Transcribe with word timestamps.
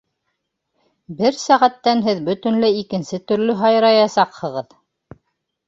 Бер 1.19 1.37
сәғәттән 1.41 2.01
һеҙ 2.09 2.23
бөтөнләй 2.31 2.79
икенсе 2.81 3.21
төрлө 3.33 3.59
һайраясаҡһығыҙ. 3.63 4.77